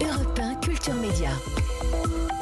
Europe 0.00 0.38
1 0.38 0.56
Culture 0.64 0.94
Média. 0.94 1.30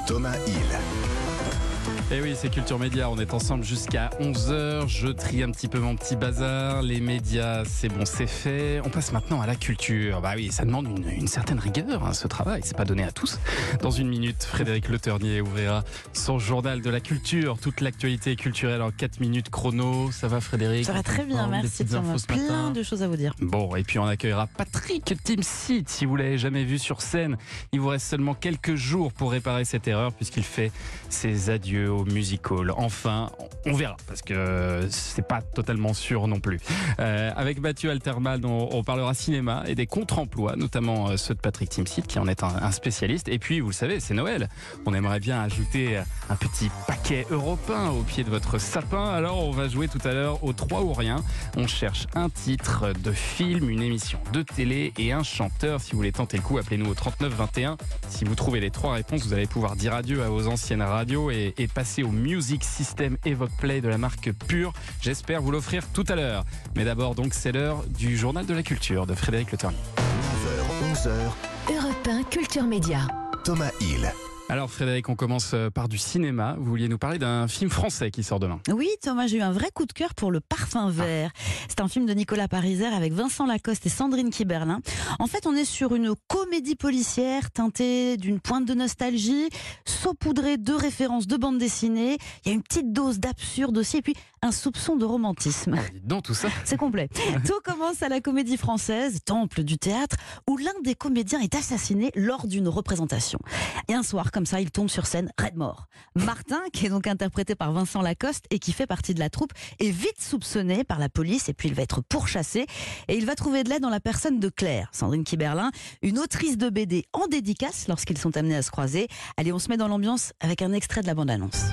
Thomas 0.06 0.36
Hill. 0.46 1.99
Eh 2.12 2.20
oui, 2.20 2.34
c'est 2.34 2.50
Culture 2.50 2.76
Média. 2.76 3.08
On 3.08 3.18
est 3.18 3.32
ensemble 3.34 3.62
jusqu'à 3.62 4.10
11h. 4.20 4.88
Je 4.88 5.06
trie 5.06 5.44
un 5.44 5.50
petit 5.52 5.68
peu 5.68 5.78
mon 5.78 5.94
petit 5.94 6.16
bazar. 6.16 6.82
Les 6.82 6.98
médias, 7.00 7.62
c'est 7.64 7.88
bon, 7.88 8.04
c'est 8.04 8.26
fait. 8.26 8.80
On 8.84 8.88
passe 8.88 9.12
maintenant 9.12 9.40
à 9.40 9.46
la 9.46 9.54
culture. 9.54 10.20
Bah 10.20 10.32
oui, 10.34 10.50
ça 10.50 10.64
demande 10.64 10.88
une, 10.88 11.08
une 11.08 11.28
certaine 11.28 11.60
rigueur, 11.60 12.04
hein, 12.04 12.12
ce 12.12 12.26
travail. 12.26 12.62
C'est 12.64 12.76
pas 12.76 12.84
donné 12.84 13.04
à 13.04 13.12
tous. 13.12 13.38
Dans 13.80 13.92
une 13.92 14.08
minute, 14.08 14.42
Frédéric 14.42 14.88
Le 14.88 14.98
Ternier 14.98 15.40
ouvrira 15.40 15.84
son 16.12 16.40
journal 16.40 16.80
de 16.82 16.90
la 16.90 16.98
culture. 16.98 17.58
Toute 17.60 17.80
l'actualité 17.80 18.34
culturelle 18.34 18.82
en 18.82 18.90
4 18.90 19.20
minutes 19.20 19.48
chrono. 19.48 20.10
Ça 20.10 20.26
va, 20.26 20.40
Frédéric? 20.40 20.86
Ça 20.86 20.92
va 20.92 21.04
très 21.04 21.24
bien, 21.24 21.46
merci. 21.46 21.86
ce 21.88 21.94
matin 21.94 22.14
Plein 22.26 22.70
de 22.72 22.82
choses 22.82 23.04
à 23.04 23.08
vous 23.08 23.16
dire. 23.16 23.34
Bon, 23.40 23.76
et 23.76 23.84
puis 23.84 24.00
on 24.00 24.06
accueillera 24.06 24.48
Patrick 24.48 25.14
Timsit. 25.22 25.84
Si 25.88 26.06
vous 26.06 26.16
l'avez 26.16 26.38
jamais 26.38 26.64
vu 26.64 26.80
sur 26.80 27.02
scène, 27.02 27.36
il 27.70 27.78
vous 27.78 27.88
reste 27.88 28.06
seulement 28.08 28.34
quelques 28.34 28.74
jours 28.74 29.12
pour 29.12 29.30
réparer 29.30 29.64
cette 29.64 29.86
erreur 29.86 30.12
puisqu'il 30.12 30.42
fait 30.42 30.72
ses 31.08 31.50
adieux 31.50 31.99
au 32.00 32.04
Music 32.04 32.50
Hall. 32.50 32.72
Enfin, 32.76 33.30
on 33.66 33.72
verra 33.72 33.96
parce 34.06 34.22
que 34.22 34.86
c'est 34.90 35.26
pas 35.26 35.42
totalement 35.42 35.92
sûr 35.92 36.26
non 36.26 36.40
plus. 36.40 36.58
Euh, 36.98 37.30
avec 37.36 37.60
Mathieu 37.60 37.90
Alterman, 37.90 38.44
on, 38.44 38.82
parlera 38.82 39.12
cinéma 39.14 39.62
et 39.66 39.74
des 39.74 39.86
contre-emplois, 39.86 40.56
notamment 40.56 41.10
euh, 41.10 41.16
ceux 41.16 41.34
de 41.34 41.40
Patrick 41.40 41.68
Timsit 41.68 42.02
qui 42.06 42.18
en 42.18 42.26
est 42.26 42.42
un, 42.42 42.70
spécialiste. 42.72 43.28
Et 43.28 43.38
puis, 43.38 43.60
vous 43.60 43.68
le 43.68 43.74
savez, 43.74 44.00
c'est 44.00 44.14
Noël. 44.14 44.48
On 44.86 44.94
aimerait 44.94 45.20
bien 45.20 45.40
ajouter 45.42 46.00
un 46.28 46.36
petit 46.36 46.70
paquet 46.86 47.26
européen 47.30 47.90
au 47.90 48.02
pied 48.02 48.24
de 48.24 48.30
votre 48.30 48.58
sapin. 48.58 49.10
Alors, 49.10 49.44
on 49.44 49.50
va 49.50 49.68
jouer 49.68 49.88
tout 49.88 50.00
à 50.04 50.12
l'heure 50.12 50.42
au 50.42 50.52
3 50.52 50.80
ou 50.82 50.92
rien. 50.94 51.22
On 51.56 51.66
cherche 51.66 52.06
un 52.14 52.30
titre 52.30 52.92
de 53.04 53.12
film, 53.12 53.68
une 53.68 53.82
émission 53.82 54.18
de 54.32 54.42
télé 54.42 54.92
et 54.98 55.12
un 55.12 55.22
chanteur. 55.22 55.80
Si 55.80 55.92
vous 55.92 55.98
voulez 55.98 56.12
tenter 56.12 56.38
le 56.38 56.42
coup, 56.42 56.58
appelez-nous 56.58 56.90
au 56.90 56.94
39 56.94 57.34
21. 57.34 57.76
Si 58.08 58.24
vous 58.24 58.34
trouvez 58.34 58.60
les 58.60 58.70
trois 58.70 58.94
réponses, 58.94 59.26
vous 59.26 59.34
allez 59.34 59.46
pouvoir 59.46 59.76
dire 59.76 59.94
adieu 59.94 60.22
à 60.22 60.28
vos 60.28 60.48
anciennes 60.48 60.82
radios 60.82 61.30
et 61.30 61.68
passer 61.74 61.89
au 61.98 62.08
Music 62.08 62.62
System 62.62 63.16
Evoque 63.24 63.50
Play 63.58 63.80
de 63.80 63.88
la 63.88 63.98
marque 63.98 64.32
Pure. 64.32 64.72
J'espère 65.00 65.42
vous 65.42 65.50
l'offrir 65.50 65.86
tout 65.92 66.04
à 66.08 66.14
l'heure. 66.14 66.44
Mais 66.76 66.84
d'abord, 66.84 67.14
donc, 67.14 67.34
c'est 67.34 67.52
l'heure 67.52 67.82
du 67.88 68.16
journal 68.16 68.46
de 68.46 68.54
la 68.54 68.62
culture 68.62 69.06
de 69.06 69.14
Frédéric 69.14 69.50
Le 69.50 69.58
Ternier. 69.58 69.76
9h, 69.96 70.94
11h, 70.94 71.74
Europe 71.76 72.08
1 72.08 72.22
Culture 72.24 72.64
Média. 72.64 73.00
Thomas 73.44 73.70
Hill. 73.80 74.12
Alors, 74.50 74.68
Frédéric, 74.68 75.08
on 75.08 75.14
commence 75.14 75.52
euh, 75.54 75.70
par 75.70 75.88
du 75.88 75.96
cinéma. 75.96 76.56
Vous 76.58 76.64
vouliez 76.64 76.88
nous 76.88 76.98
parler 76.98 77.20
d'un 77.20 77.46
film 77.46 77.70
français 77.70 78.10
qui 78.10 78.24
sort 78.24 78.40
demain. 78.40 78.58
Oui, 78.68 78.88
Thomas, 79.00 79.28
j'ai 79.28 79.36
eu 79.36 79.42
un 79.42 79.52
vrai 79.52 79.68
coup 79.72 79.86
de 79.86 79.92
cœur 79.92 80.12
pour 80.12 80.32
Le 80.32 80.40
Parfum 80.40 80.90
Vert. 80.90 81.30
C'est 81.68 81.80
un 81.80 81.86
film 81.86 82.04
de 82.04 82.12
Nicolas 82.14 82.48
Pariser 82.48 82.86
avec 82.86 83.12
Vincent 83.12 83.46
Lacoste 83.46 83.86
et 83.86 83.88
Sandrine 83.88 84.30
Kiberlin. 84.30 84.80
En 85.20 85.28
fait, 85.28 85.46
on 85.46 85.54
est 85.54 85.64
sur 85.64 85.94
une 85.94 86.14
comédie 86.26 86.74
policière 86.74 87.52
teintée 87.52 88.16
d'une 88.16 88.40
pointe 88.40 88.64
de 88.64 88.74
nostalgie, 88.74 89.50
saupoudrée 89.84 90.56
de 90.56 90.72
références 90.72 91.28
de 91.28 91.36
bande 91.36 91.58
dessinée. 91.58 92.18
Il 92.44 92.48
y 92.48 92.50
a 92.50 92.54
une 92.54 92.64
petite 92.64 92.92
dose 92.92 93.20
d'absurde 93.20 93.78
aussi, 93.78 93.98
et 93.98 94.02
puis 94.02 94.14
un 94.42 94.50
soupçon 94.50 94.96
de 94.96 95.04
romantisme. 95.04 95.76
Dites 95.92 96.08
donc 96.08 96.24
tout 96.24 96.34
ça. 96.34 96.48
C'est 96.64 96.76
complet. 96.76 97.08
Tout 97.46 97.60
commence 97.62 98.02
à 98.02 98.08
la 98.08 98.20
comédie 98.20 98.56
française, 98.56 99.20
temple 99.24 99.62
du 99.62 99.78
théâtre, 99.78 100.16
où 100.48 100.56
l'un 100.56 100.72
des 100.82 100.96
comédiens 100.96 101.38
est 101.38 101.54
assassiné 101.54 102.10
lors 102.16 102.48
d'une 102.48 102.66
représentation. 102.66 103.38
Et 103.86 103.94
un 103.94 104.02
soir, 104.02 104.32
comme 104.32 104.39
ça, 104.46 104.60
il 104.60 104.70
tombe 104.70 104.88
sur 104.88 105.06
scène, 105.06 105.30
raide 105.38 105.56
mort. 105.56 105.86
Martin, 106.14 106.60
qui 106.72 106.86
est 106.86 106.88
donc 106.88 107.06
interprété 107.06 107.54
par 107.54 107.72
Vincent 107.72 108.02
Lacoste 108.02 108.46
et 108.50 108.58
qui 108.58 108.72
fait 108.72 108.86
partie 108.86 109.14
de 109.14 109.20
la 109.20 109.30
troupe, 109.30 109.52
est 109.78 109.90
vite 109.90 110.20
soupçonné 110.20 110.84
par 110.84 110.98
la 110.98 111.08
police 111.08 111.48
et 111.48 111.54
puis 111.54 111.68
il 111.68 111.74
va 111.74 111.82
être 111.82 112.00
pourchassé. 112.02 112.66
Et 113.08 113.16
il 113.16 113.26
va 113.26 113.34
trouver 113.34 113.64
de 113.64 113.70
l'aide 113.70 113.82
dans 113.82 113.90
la 113.90 114.00
personne 114.00 114.40
de 114.40 114.48
Claire, 114.48 114.88
Sandrine 114.92 115.24
Kiberlin, 115.24 115.70
une 116.02 116.18
autrice 116.18 116.58
de 116.58 116.70
BD 116.70 117.04
en 117.12 117.26
dédicace 117.26 117.88
lorsqu'ils 117.88 118.18
sont 118.18 118.36
amenés 118.36 118.56
à 118.56 118.62
se 118.62 118.70
croiser. 118.70 119.08
Allez, 119.36 119.52
on 119.52 119.58
se 119.58 119.68
met 119.68 119.76
dans 119.76 119.88
l'ambiance 119.88 120.32
avec 120.40 120.62
un 120.62 120.72
extrait 120.72 121.02
de 121.02 121.06
la 121.06 121.14
bande-annonce. 121.14 121.66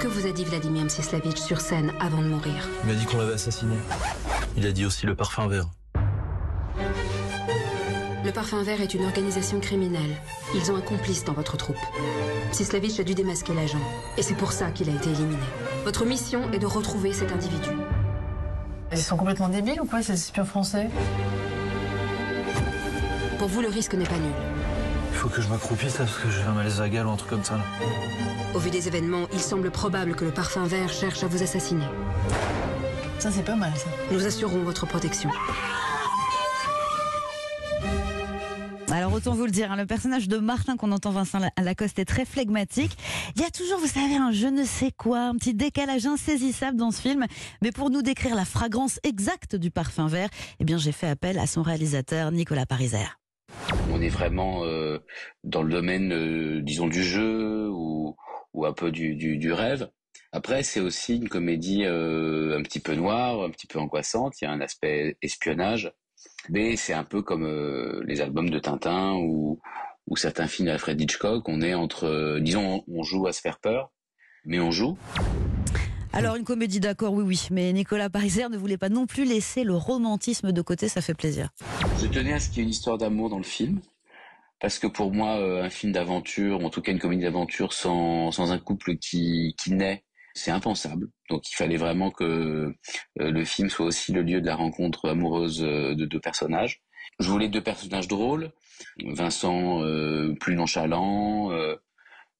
Que 0.00 0.08
vous 0.08 0.26
a 0.26 0.32
dit 0.32 0.44
Vladimir 0.44 0.84
Mstislavic 0.84 1.38
sur 1.38 1.60
scène 1.60 1.92
avant 1.98 2.20
de 2.20 2.28
mourir? 2.28 2.68
Il 2.82 2.90
m'a 2.90 2.94
dit 2.94 3.06
qu'on 3.06 3.18
l'avait 3.18 3.34
assassiné. 3.34 3.74
Il 4.56 4.66
a 4.66 4.72
dit 4.72 4.84
aussi 4.84 5.06
le 5.06 5.14
parfum 5.14 5.48
vert. 5.48 5.66
Le 8.24 8.32
Parfum 8.32 8.62
Vert 8.62 8.80
est 8.80 8.94
une 8.94 9.04
organisation 9.04 9.60
criminelle. 9.60 10.16
Ils 10.54 10.72
ont 10.72 10.76
un 10.76 10.80
complice 10.80 11.24
dans 11.24 11.34
votre 11.34 11.58
troupe. 11.58 11.76
Mstislavic 12.48 12.98
a 12.98 13.04
dû 13.04 13.14
démasquer 13.14 13.52
l'agent. 13.52 13.78
Et 14.16 14.22
c'est 14.22 14.34
pour 14.34 14.52
ça 14.52 14.70
qu'il 14.70 14.88
a 14.88 14.94
été 14.94 15.10
éliminé. 15.10 15.42
Votre 15.84 16.06
mission 16.06 16.50
est 16.52 16.58
de 16.58 16.64
retrouver 16.64 17.12
cet 17.12 17.32
individu. 17.32 17.68
Ils 18.92 18.98
sont 18.98 19.18
complètement 19.18 19.50
débiles 19.50 19.78
ou 19.78 19.84
quoi, 19.84 20.02
ces 20.02 20.14
espions 20.14 20.46
français? 20.46 20.88
Pour 23.38 23.48
vous, 23.48 23.60
le 23.60 23.68
risque 23.68 23.92
n'est 23.92 24.06
pas 24.06 24.16
nul. 24.16 24.32
Il 25.12 25.16
faut 25.18 25.28
que 25.28 25.42
je 25.42 25.48
m'accroupisse 25.48 25.98
là 25.98 26.06
parce 26.06 26.18
que 26.18 26.30
j'ai 26.30 26.42
un 26.42 26.52
malaise 26.52 26.78
vagal 26.78 27.06
ou 27.06 27.10
un 27.10 27.16
truc 27.16 27.28
comme 27.28 27.44
ça 27.44 27.58
là. 27.58 27.64
Au 28.54 28.58
vu 28.58 28.70
des 28.70 28.88
événements, 28.88 29.26
il 29.34 29.40
semble 29.40 29.70
probable 29.70 30.14
que 30.14 30.24
le 30.24 30.30
Parfum 30.30 30.64
Vert 30.64 30.88
cherche 30.88 31.22
à 31.24 31.26
vous 31.26 31.42
assassiner. 31.42 31.84
Ça, 33.18 33.30
c'est 33.30 33.44
pas 33.44 33.56
mal, 33.56 33.72
ça. 33.76 33.88
Nous 34.10 34.24
assurons 34.24 34.62
votre 34.62 34.86
protection. 34.86 35.30
Autant 39.14 39.34
vous 39.34 39.44
le 39.44 39.50
dire, 39.50 39.70
hein, 39.70 39.76
le 39.76 39.86
personnage 39.86 40.28
de 40.28 40.38
Martin 40.38 40.76
qu'on 40.76 40.90
entend 40.90 41.10
Vincent 41.10 41.38
Lacoste 41.56 41.98
est 42.00 42.04
très 42.04 42.24
flegmatique. 42.24 42.96
Il 43.36 43.42
y 43.42 43.44
a 43.44 43.50
toujours, 43.50 43.78
vous 43.78 43.86
savez, 43.86 44.16
un 44.16 44.32
je 44.32 44.48
ne 44.48 44.64
sais 44.64 44.90
quoi, 44.90 45.20
un 45.20 45.36
petit 45.36 45.54
décalage 45.54 46.04
insaisissable 46.06 46.76
dans 46.76 46.90
ce 46.90 47.00
film. 47.00 47.26
Mais 47.62 47.70
pour 47.70 47.90
nous 47.90 48.02
décrire 48.02 48.34
la 48.34 48.44
fragrance 48.44 48.98
exacte 49.04 49.54
du 49.54 49.70
parfum 49.70 50.08
vert, 50.08 50.28
eh 50.58 50.64
bien 50.64 50.78
j'ai 50.78 50.92
fait 50.92 51.06
appel 51.06 51.38
à 51.38 51.46
son 51.46 51.62
réalisateur 51.62 52.32
Nicolas 52.32 52.66
Pariser. 52.66 53.06
On 53.92 54.02
est 54.02 54.08
vraiment 54.08 54.64
euh, 54.64 54.98
dans 55.44 55.62
le 55.62 55.70
domaine, 55.70 56.12
euh, 56.12 56.60
disons, 56.60 56.88
du 56.88 57.04
jeu 57.04 57.68
ou, 57.70 58.16
un 58.64 58.72
peu 58.72 58.90
du 58.90 59.52
rêve. 59.52 59.88
Après, 60.34 60.64
c'est 60.64 60.80
aussi 60.80 61.14
une 61.14 61.28
comédie 61.28 61.84
euh, 61.84 62.58
un 62.58 62.62
petit 62.62 62.80
peu 62.80 62.96
noire, 62.96 63.44
un 63.44 63.50
petit 63.50 63.68
peu 63.68 63.78
angoissante. 63.78 64.40
Il 64.40 64.46
y 64.46 64.48
a 64.48 64.50
un 64.50 64.60
aspect 64.60 65.16
espionnage, 65.22 65.92
mais 66.48 66.76
c'est 66.76 66.92
un 66.92 67.04
peu 67.04 67.22
comme 67.22 67.44
euh, 67.44 68.02
les 68.06 68.20
albums 68.20 68.50
de 68.50 68.58
Tintin 68.58 69.14
ou, 69.14 69.60
ou 70.06 70.16
certains 70.16 70.46
films 70.46 70.68
d'Alfred 70.68 71.00
Hitchcock. 71.00 71.48
On 71.48 71.60
est 71.62 71.74
entre, 71.74 72.04
euh, 72.04 72.40
disons, 72.40 72.84
on 72.88 73.02
joue 73.02 73.26
à 73.26 73.32
se 73.32 73.40
faire 73.40 73.58
peur, 73.58 73.90
mais 74.44 74.60
on 74.60 74.70
joue. 74.70 74.96
Alors 76.12 76.36
une 76.36 76.44
comédie 76.44 76.78
d'accord, 76.78 77.12
oui 77.12 77.24
oui, 77.24 77.48
mais 77.50 77.72
Nicolas 77.72 78.08
Pariser 78.08 78.48
ne 78.48 78.56
voulait 78.56 78.78
pas 78.78 78.88
non 78.88 79.06
plus 79.06 79.24
laisser 79.24 79.64
le 79.64 79.74
romantisme 79.74 80.52
de 80.52 80.62
côté, 80.62 80.88
ça 80.88 81.00
fait 81.00 81.14
plaisir. 81.14 81.48
Je 82.00 82.06
tenais 82.06 82.34
à 82.34 82.40
ce 82.40 82.48
qu'il 82.48 82.58
y 82.58 82.60
ait 82.60 82.64
une 82.64 82.70
histoire 82.70 82.98
d'amour 82.98 83.30
dans 83.30 83.38
le 83.38 83.44
film. 83.44 83.80
Parce 84.60 84.78
que 84.78 84.86
pour 84.86 85.12
moi, 85.12 85.36
euh, 85.36 85.62
un 85.62 85.68
film 85.68 85.92
d'aventure, 85.92 86.64
en 86.64 86.70
tout 86.70 86.80
cas 86.80 86.92
une 86.92 86.98
comédie 86.98 87.24
d'aventure 87.24 87.72
sans, 87.72 88.30
sans 88.30 88.52
un 88.52 88.58
couple 88.58 88.96
qui, 88.96 89.54
qui 89.58 89.72
naît, 89.72 90.04
c'est 90.34 90.50
impensable. 90.50 91.08
Donc 91.30 91.48
il 91.50 91.54
fallait 91.54 91.76
vraiment 91.76 92.10
que 92.10 92.24
euh, 92.24 93.30
le 93.30 93.44
film 93.44 93.70
soit 93.70 93.86
aussi 93.86 94.12
le 94.12 94.22
lieu 94.22 94.40
de 94.40 94.46
la 94.46 94.56
rencontre 94.56 95.08
amoureuse 95.08 95.62
euh, 95.62 95.94
de 95.94 96.04
deux 96.04 96.20
personnages. 96.20 96.82
Je 97.20 97.30
voulais 97.30 97.48
deux 97.48 97.62
personnages 97.62 98.08
drôles, 98.08 98.50
Vincent 99.04 99.82
euh, 99.84 100.34
plus 100.40 100.56
nonchalant, 100.56 101.50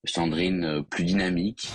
Sandrine 0.05 0.85
plus 0.91 1.05
dynamique. 1.05 1.69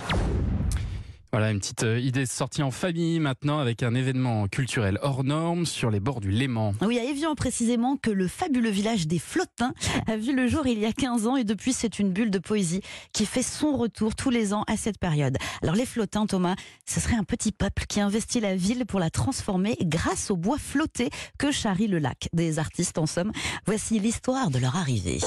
Voilà 1.32 1.52
une 1.52 1.60
petite 1.60 1.84
euh, 1.84 1.98
idée 1.98 2.26
sortie 2.26 2.62
en 2.62 2.72
famille 2.72 3.20
maintenant 3.20 3.60
avec 3.60 3.84
un 3.84 3.94
événement 3.94 4.48
culturel 4.48 4.98
hors 5.02 5.22
norme 5.22 5.64
sur 5.64 5.90
les 5.90 6.00
bords 6.00 6.20
du 6.20 6.30
Léman. 6.30 6.74
Oui, 6.82 6.98
à 6.98 7.04
Évian 7.04 7.36
précisément 7.36 7.96
que 7.96 8.10
le 8.10 8.26
fabuleux 8.26 8.70
village 8.70 9.06
des 9.06 9.20
Flottins 9.20 9.72
a 10.08 10.16
vu 10.16 10.34
le 10.34 10.48
jour 10.48 10.66
il 10.66 10.80
y 10.80 10.86
a 10.86 10.92
15 10.92 11.28
ans 11.28 11.36
et 11.36 11.44
depuis 11.44 11.72
c'est 11.72 12.00
une 12.00 12.10
bulle 12.10 12.32
de 12.32 12.40
poésie 12.40 12.80
qui 13.12 13.26
fait 13.26 13.44
son 13.44 13.76
retour 13.76 14.16
tous 14.16 14.30
les 14.30 14.52
ans 14.52 14.64
à 14.66 14.76
cette 14.76 14.98
période. 14.98 15.36
Alors 15.62 15.76
les 15.76 15.86
Flottins, 15.86 16.26
Thomas, 16.26 16.56
ce 16.84 16.98
serait 16.98 17.16
un 17.16 17.24
petit 17.24 17.52
peuple 17.52 17.84
qui 17.88 18.00
investit 18.00 18.40
la 18.40 18.56
ville 18.56 18.84
pour 18.84 18.98
la 18.98 19.10
transformer 19.10 19.76
grâce 19.82 20.32
au 20.32 20.36
bois 20.36 20.58
flotté 20.58 21.10
que 21.38 21.52
charrie 21.52 21.86
le 21.86 22.00
lac. 22.00 22.28
Des 22.32 22.58
artistes 22.58 22.98
en 22.98 23.06
somme. 23.06 23.30
Voici 23.66 24.00
l'histoire 24.00 24.50
de 24.50 24.58
leur 24.58 24.74
arrivée. 24.74 25.18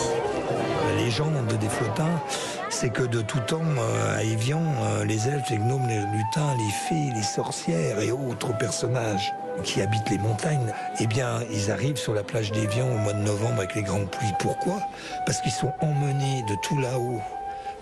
La 0.86 0.96
légende 0.98 1.48
des 1.60 1.70
flottins, 1.70 2.22
c'est 2.74 2.90
que 2.90 3.04
de 3.04 3.22
tout 3.22 3.40
temps, 3.40 3.62
euh, 3.62 4.18
à 4.18 4.24
Évian, 4.24 4.64
euh, 4.81 5.06
les 5.06 5.28
elfes, 5.28 5.50
les 5.52 5.58
gnomes, 5.58 5.88
les 5.88 6.00
lutins, 6.00 6.56
les 6.58 6.72
fées, 6.72 7.14
les 7.14 7.22
sorcières 7.22 8.00
et 8.00 8.12
autres 8.12 8.58
personnages 8.58 9.34
qui 9.64 9.81
habitent 9.81 10.10
les 10.10 10.18
montagnes, 10.18 10.74
eh 11.00 11.06
bien, 11.06 11.42
ils 11.52 11.70
arrivent 11.70 11.98
sur 11.98 12.16
la 12.16 12.24
plage 12.24 12.52
d'Évian 12.52 12.88
au 12.88 12.98
mois 12.98 13.14
de 13.14 13.22
novembre 13.22 13.60
avec 13.60 13.75
les 13.75 13.84
grandes 13.84 14.10
pluies. 14.10 14.34
Pourquoi? 14.40 14.80
Parce 15.25 15.40
qu'ils 15.42 15.52
sont 15.52 15.72
emmenés 15.81 16.44
de 16.50 16.56
tout 16.64 16.80
là-haut 16.80 17.22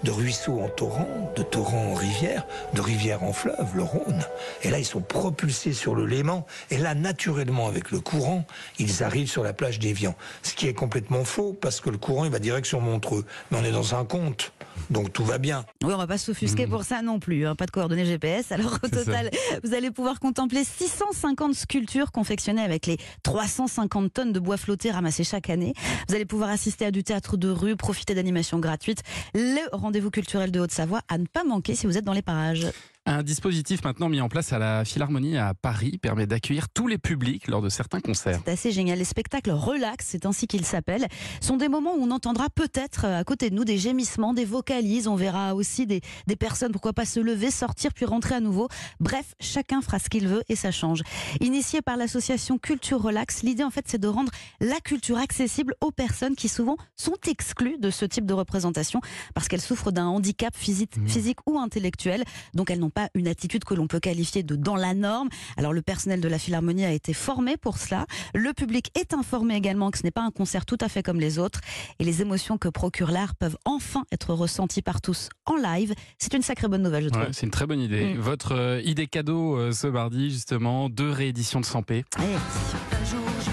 de 0.03 0.11
ruisseau 0.11 0.59
en 0.61 0.69
torrent, 0.69 1.31
de 1.35 1.43
torrent 1.43 1.91
en 1.91 1.93
rivière, 1.93 2.45
de 2.73 2.81
rivière 2.81 3.23
en 3.23 3.33
fleuve, 3.33 3.75
le 3.75 3.83
Rhône. 3.83 4.23
Et 4.63 4.69
là, 4.69 4.79
ils 4.79 4.85
sont 4.85 5.01
propulsés 5.01 5.73
sur 5.73 5.95
le 5.95 6.05
Léman. 6.05 6.45
Et 6.69 6.77
là, 6.77 6.95
naturellement, 6.95 7.67
avec 7.67 7.91
le 7.91 7.99
courant, 7.99 8.45
ils 8.79 9.03
arrivent 9.03 9.29
sur 9.29 9.43
la 9.43 9.53
plage 9.53 9.79
d'Évian. 9.79 10.15
Ce 10.43 10.53
qui 10.53 10.67
est 10.67 10.73
complètement 10.73 11.23
faux, 11.23 11.53
parce 11.53 11.81
que 11.81 11.89
le 11.89 11.97
courant, 11.97 12.25
il 12.25 12.31
va 12.31 12.39
direct 12.39 12.65
sur 12.65 12.81
Montreux. 12.81 13.25
Mais 13.51 13.57
on 13.59 13.63
est 13.63 13.71
dans 13.71 13.95
un 13.95 14.05
conte. 14.05 14.51
Donc 14.89 15.13
tout 15.13 15.23
va 15.25 15.37
bien. 15.37 15.65
Oui, 15.83 15.93
on 15.93 15.97
va 15.97 16.07
pas 16.07 16.17
s'offusquer 16.17 16.65
pour 16.65 16.83
ça 16.83 17.01
non 17.01 17.19
plus. 17.19 17.45
hein, 17.45 17.55
Pas 17.55 17.65
de 17.65 17.71
coordonnées 17.71 18.05
GPS. 18.05 18.51
Alors 18.51 18.79
au 18.83 18.87
ça. 18.87 19.03
total, 19.03 19.29
vous 19.63 19.73
allez 19.73 19.91
pouvoir 19.91 20.19
contempler 20.19 20.63
650 20.63 21.53
sculptures 21.53 22.11
confectionnées 22.11 22.61
avec 22.63 22.87
les 22.87 22.97
350 23.23 24.13
tonnes 24.13 24.33
de 24.33 24.39
bois 24.39 24.57
flotté 24.57 24.89
ramassés 24.91 25.23
chaque 25.23 25.49
année. 25.49 25.73
Vous 26.07 26.15
allez 26.15 26.25
pouvoir 26.25 26.49
assister 26.49 26.85
à 26.85 26.91
du 26.91 27.03
théâtre 27.03 27.37
de 27.37 27.49
rue, 27.49 27.75
profiter 27.75 28.15
d'animations 28.15 28.59
gratuites. 28.59 29.03
Le 29.33 29.59
rendez-vous 29.91 30.09
culturel 30.09 30.51
de 30.51 30.59
Haute-Savoie 30.61 31.01
à 31.09 31.17
ne 31.17 31.25
pas 31.25 31.43
manquer 31.43 31.75
si 31.75 31.85
vous 31.85 31.97
êtes 31.97 32.05
dans 32.05 32.13
les 32.13 32.21
parages. 32.21 32.65
Un 33.07 33.23
dispositif 33.23 33.83
maintenant 33.83 34.09
mis 34.09 34.21
en 34.21 34.29
place 34.29 34.53
à 34.53 34.59
la 34.59 34.85
Philharmonie 34.85 35.35
à 35.35 35.55
Paris 35.55 35.97
permet 35.97 36.27
d'accueillir 36.27 36.69
tous 36.69 36.87
les 36.87 36.99
publics 36.99 37.47
lors 37.47 37.63
de 37.63 37.67
certains 37.67 37.99
concerts. 37.99 38.39
C'est 38.45 38.51
assez 38.51 38.71
génial. 38.71 38.99
Les 38.99 39.05
spectacles 39.05 39.49
relax, 39.49 40.05
c'est 40.07 40.27
ainsi 40.27 40.45
qu'ils 40.45 40.65
s'appellent, 40.65 41.07
sont 41.41 41.57
des 41.57 41.67
moments 41.67 41.95
où 41.95 42.03
on 42.03 42.11
entendra 42.11 42.51
peut-être 42.51 43.05
euh, 43.05 43.19
à 43.19 43.23
côté 43.23 43.49
de 43.49 43.55
nous 43.55 43.65
des 43.65 43.79
gémissements, 43.79 44.35
des 44.35 44.45
vocalises. 44.45 45.07
On 45.07 45.15
verra 45.15 45.55
aussi 45.55 45.87
des, 45.87 46.01
des 46.27 46.35
personnes, 46.35 46.71
pourquoi 46.71 46.93
pas 46.93 47.05
se 47.05 47.19
lever, 47.19 47.49
sortir 47.49 47.91
puis 47.91 48.05
rentrer 48.05 48.35
à 48.35 48.39
nouveau. 48.39 48.67
Bref, 48.99 49.33
chacun 49.39 49.81
fera 49.81 49.97
ce 49.97 50.07
qu'il 50.07 50.27
veut 50.27 50.43
et 50.47 50.55
ça 50.55 50.69
change. 50.69 51.01
Initié 51.39 51.81
par 51.81 51.97
l'association 51.97 52.59
Culture 52.59 53.01
Relax, 53.01 53.41
l'idée 53.41 53.63
en 53.63 53.71
fait 53.71 53.85
c'est 53.87 53.99
de 53.99 54.07
rendre 54.07 54.31
la 54.59 54.79
culture 54.79 55.17
accessible 55.17 55.73
aux 55.81 55.91
personnes 55.91 56.35
qui 56.35 56.49
souvent 56.49 56.77
sont 56.95 57.17
exclues 57.27 57.79
de 57.79 57.89
ce 57.89 58.05
type 58.05 58.27
de 58.27 58.35
représentation 58.35 59.01
parce 59.33 59.47
qu'elles 59.47 59.59
souffrent 59.59 59.91
d'un 59.91 60.05
handicap 60.05 60.55
physique, 60.55 60.93
physique 61.07 61.39
ou 61.47 61.57
intellectuel. 61.57 62.23
Donc 62.53 62.69
elles 62.69 62.79
n'ont 62.79 62.90
pas 62.91 63.09
une 63.15 63.27
attitude 63.27 63.63
que 63.63 63.73
l'on 63.73 63.87
peut 63.87 63.99
qualifier 63.99 64.43
de 64.43 64.55
dans 64.55 64.75
la 64.75 64.93
norme. 64.93 65.29
Alors 65.57 65.73
le 65.73 65.81
personnel 65.81 66.21
de 66.21 66.27
la 66.27 66.37
Philharmonie 66.37 66.85
a 66.85 66.91
été 66.91 67.13
formé 67.13 67.57
pour 67.57 67.77
cela. 67.77 68.05
Le 68.33 68.53
public 68.53 68.91
est 68.99 69.13
informé 69.13 69.55
également 69.55 69.91
que 69.91 69.97
ce 69.97 70.03
n'est 70.03 70.11
pas 70.11 70.21
un 70.21 70.31
concert 70.31 70.65
tout 70.65 70.77
à 70.81 70.89
fait 70.89 71.03
comme 71.03 71.19
les 71.19 71.39
autres. 71.39 71.61
Et 71.99 72.03
les 72.03 72.21
émotions 72.21 72.57
que 72.57 72.69
procure 72.69 73.11
l'art 73.11 73.35
peuvent 73.35 73.57
enfin 73.65 74.03
être 74.11 74.33
ressenties 74.33 74.81
par 74.81 75.01
tous 75.01 75.29
en 75.45 75.55
live. 75.55 75.93
C'est 76.17 76.33
une 76.33 76.41
sacrée 76.41 76.67
bonne 76.67 76.83
nouvelle, 76.83 77.05
je 77.05 77.09
trouve. 77.09 77.23
Ouais, 77.23 77.29
c'est 77.31 77.45
une 77.45 77.51
très 77.51 77.65
bonne 77.65 77.81
idée. 77.81 78.13
Mm. 78.13 78.19
Votre 78.19 78.53
euh, 78.53 78.81
idée 78.81 79.07
cadeau 79.07 79.57
euh, 79.57 79.71
ce 79.71 79.87
mardi, 79.87 80.31
justement, 80.31 80.89
deux 80.89 81.09
rééditions 81.09 81.61
de 81.61 81.65
100p. 81.65 82.03
Allez. 82.17 83.50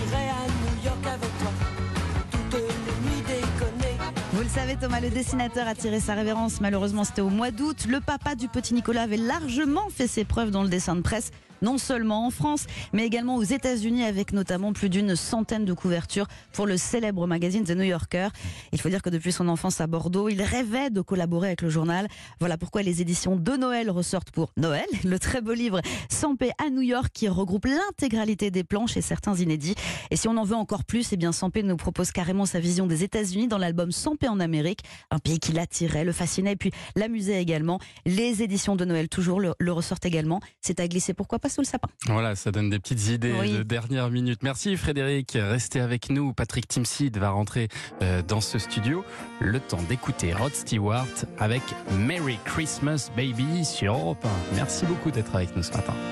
Le 4.48 4.54
savez, 4.54 4.76
Thomas, 4.76 5.00
le 5.00 5.10
dessinateur 5.10 5.68
a 5.68 5.74
tiré 5.74 6.00
sa 6.00 6.14
révérence. 6.14 6.62
Malheureusement, 6.62 7.04
c'était 7.04 7.20
au 7.20 7.28
mois 7.28 7.50
d'août. 7.50 7.84
Le 7.86 8.00
papa 8.00 8.34
du 8.34 8.48
petit 8.48 8.72
Nicolas 8.72 9.02
avait 9.02 9.18
largement 9.18 9.90
fait 9.90 10.06
ses 10.06 10.24
preuves 10.24 10.50
dans 10.50 10.62
le 10.62 10.70
dessin 10.70 10.96
de 10.96 11.02
presse. 11.02 11.32
Non 11.62 11.78
seulement 11.78 12.26
en 12.26 12.30
France, 12.30 12.66
mais 12.92 13.04
également 13.04 13.36
aux 13.36 13.42
États-Unis, 13.42 14.04
avec 14.04 14.32
notamment 14.32 14.72
plus 14.72 14.88
d'une 14.88 15.16
centaine 15.16 15.64
de 15.64 15.72
couvertures 15.72 16.26
pour 16.52 16.66
le 16.66 16.76
célèbre 16.76 17.26
magazine 17.26 17.64
The 17.64 17.70
New 17.72 17.84
Yorker. 17.84 18.28
Il 18.72 18.80
faut 18.80 18.88
dire 18.88 19.02
que 19.02 19.10
depuis 19.10 19.32
son 19.32 19.48
enfance 19.48 19.80
à 19.80 19.86
Bordeaux, 19.86 20.28
il 20.28 20.42
rêvait 20.42 20.90
de 20.90 21.00
collaborer 21.00 21.48
avec 21.48 21.62
le 21.62 21.70
journal. 21.70 22.08
Voilà 22.40 22.56
pourquoi 22.56 22.82
les 22.82 23.00
éditions 23.00 23.36
de 23.36 23.56
Noël 23.56 23.90
ressortent 23.90 24.30
pour 24.30 24.52
Noël, 24.56 24.86
le 25.04 25.18
très 25.18 25.40
beau 25.40 25.52
livre 25.52 25.80
Sans 26.08 26.34
à 26.58 26.70
New 26.70 26.82
York 26.82 27.08
qui 27.12 27.28
regroupe 27.28 27.66
l'intégralité 27.66 28.50
des 28.50 28.62
planches 28.62 28.96
et 28.96 29.02
certains 29.02 29.34
inédits. 29.34 29.74
Et 30.10 30.16
si 30.16 30.28
on 30.28 30.36
en 30.36 30.44
veut 30.44 30.54
encore 30.54 30.84
plus, 30.84 31.12
eh 31.12 31.16
bien 31.16 31.30
paix 31.52 31.62
nous 31.62 31.76
propose 31.76 32.12
carrément 32.12 32.46
sa 32.46 32.60
vision 32.60 32.86
des 32.86 33.02
États-Unis 33.02 33.48
dans 33.48 33.58
l'album 33.58 33.90
Sans 33.92 34.14
en 34.28 34.40
Amérique, 34.40 34.80
un 35.10 35.18
pays 35.18 35.38
qui 35.38 35.52
l'attirait, 35.52 36.04
le 36.04 36.12
fascinait 36.12 36.52
et 36.52 36.56
puis 36.56 36.70
l'amusait 36.96 37.40
également. 37.40 37.78
Les 38.06 38.42
éditions 38.42 38.76
de 38.76 38.84
Noël 38.84 39.08
toujours 39.08 39.40
le 39.40 39.72
ressortent 39.72 40.06
également. 40.06 40.40
C'est 40.60 40.80
à 40.80 40.88
glisser 40.88 41.14
pourquoi 41.14 41.38
pas 41.38 41.47
sous 41.48 41.60
le 41.60 41.66
sapin. 41.66 41.88
Voilà, 42.06 42.34
ça 42.36 42.50
donne 42.52 42.70
des 42.70 42.78
petites 42.78 43.08
idées 43.08 43.34
Oui. 43.38 43.52
de 43.52 43.62
dernière 43.62 44.10
minute. 44.10 44.42
Merci 44.42 44.76
Frédéric, 44.76 45.32
restez 45.40 45.80
avec 45.80 46.10
nous. 46.10 46.32
Patrick 46.32 46.68
Timsit 46.68 47.16
va 47.16 47.30
rentrer 47.30 47.68
euh, 48.02 48.22
dans 48.22 48.40
ce 48.40 48.58
studio. 48.58 49.04
Le 49.40 49.60
temps 49.60 49.82
d'écouter 49.88 50.32
Rod 50.32 50.54
Stewart 50.54 51.06
avec 51.38 51.62
Merry 51.92 52.38
Christmas 52.44 53.10
Baby 53.16 53.64
sur 53.64 53.94
Europe 53.94 54.24
1. 54.24 54.28
Merci 54.56 54.86
beaucoup 54.86 55.10
d'être 55.10 55.34
avec 55.34 55.54
nous 55.56 55.62
ce 55.62 55.72
matin. 55.72 55.94